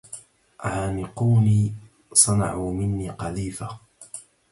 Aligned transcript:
عانقوني, 0.59 1.73
صنعوا 2.13 2.73
مني... 2.73 3.09
قذيفه! 3.09 3.79